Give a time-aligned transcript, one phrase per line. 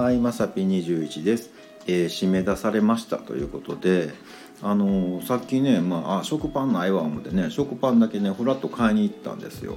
[0.00, 1.50] はい、まさぴ21です、
[1.86, 4.14] えー締め出されましたということで、
[4.62, 9.76] あのーさっきね、まあ、あ食パンないわ思ってね食パンだけねふらっと買いに行ったんですよ。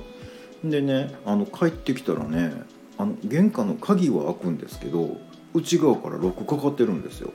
[0.64, 2.54] でねあの帰ってきたらね
[2.97, 5.18] あの玄関の鍵は開くんですけど
[5.54, 7.33] 内側からロックかかってるんですよ。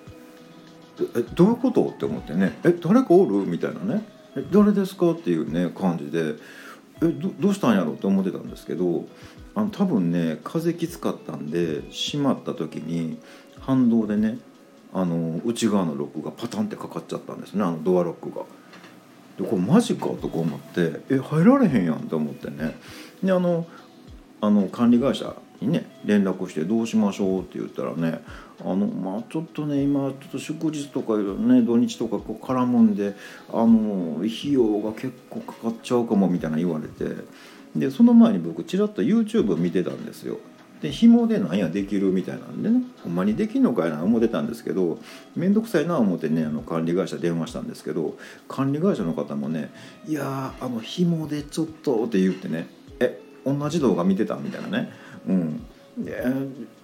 [0.99, 1.89] ええどういうこと？
[1.91, 4.03] って思ってね「え誰かおる?」みたいなね
[4.35, 6.37] 「え誰ですか?」っていうね感じで
[7.03, 9.07] 「えどどうしたんやろ?」って思ってたんですけど
[9.55, 13.19] あの多分ね風きつかったんで閉まった時に
[13.61, 14.39] 反動でね
[14.93, 18.45] あの内側のロックがパタンってかかっちゃったんですねあのドアロックが。
[19.39, 22.77] でこれマジかとか思ってえ入られへんやんと思ってね
[23.23, 23.67] であの
[24.41, 28.23] あの管理会社にね連絡してどうしましょうって言ったらね
[28.61, 33.15] あのまあちょっとね今ちょっと祝日とかね土日とかこう絡むんで
[33.53, 37.23] あの費用が結構かかっちゃうかもみたいな言われて
[37.77, 40.39] でその前に僕ちらっと YouTube 見てたんですよ。
[40.81, 44.99] で紐でなんやできるみたいなんでねほんまにできんのかいな思ってたんですけど
[45.35, 48.17] 面倒くさいな思ってねあの管理会社電話したんですけど
[48.47, 49.71] 管理会社の方もね
[50.07, 52.69] 「いやあの紐でちょっと」って言ってね
[53.53, 54.91] 「同じ動画見てた?」みたいなね
[55.29, 55.61] 「うん
[55.99, 56.25] で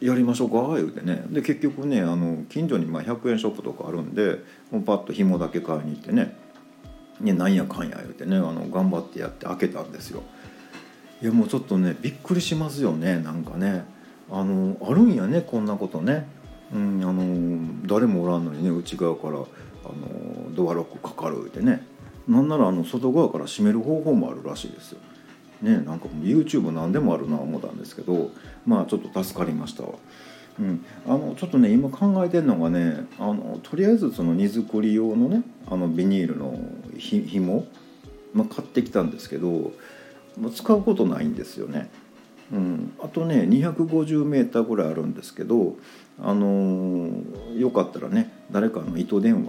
[0.01, 6.37] やりましょうか」言うてねで結局ねあの近所にまあ100円ショップとかあるんでもうパッと紐だけ買いに行ってね
[7.21, 10.23] ねなんやかんや言うてねあの頑張ってやって開けたんですよ。
[11.23, 13.85] いやもうちょっとねびっくりしますよねなんかね
[14.31, 16.27] あのあるんやねこんなことね、
[16.75, 19.45] うん、あの誰もおらんのにね内側からあの
[20.55, 21.87] ドアロックかかるってね
[22.29, 24.99] なんならあの外側から閉める方法もあるらしいですよ。
[25.63, 28.31] ねなんか YouTube 何でもあるな思ったんですけど
[28.67, 29.91] まあちょっと助かりましたわ。
[30.57, 36.57] うん、あのちょっとね今考えてるのがねあのとりあえずその荷造り用のねあのビニールの
[36.97, 37.67] ひ紐、
[38.33, 39.73] まあ、買ってきたんですけども
[40.49, 41.91] う使うことないんですよね。
[42.53, 45.77] うん、あとね 250m ぐらいあるんですけど、
[46.21, 49.45] あのーよかったらね誰かの糸電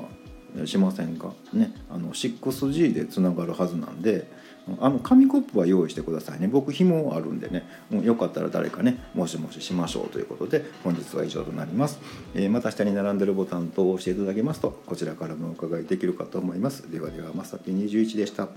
[0.55, 1.33] 話しませんか？
[1.53, 4.31] ねあの 6G でつながるはずなんで
[4.79, 6.47] あの紙コップは用意してくださいね。
[6.47, 7.67] 僕紐あるんでね。
[7.89, 11.99] もうよかったら誰かねもしもししましょうということで本日は以上となります、
[12.33, 16.91] えーまた下に並んでるボタンと押していただけますとこちらからもお伺いできるかと思います。
[16.91, 18.49] ではではまさき21でした。